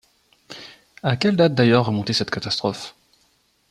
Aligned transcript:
À 1.03 1.15
quelle 1.15 1.35
date 1.35 1.53
d’ailleurs 1.53 1.85
remontait 1.85 2.13
cette 2.13 2.31
catastrophe? 2.31 2.95